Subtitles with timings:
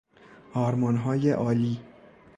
[0.53, 1.79] آرمانهای عالی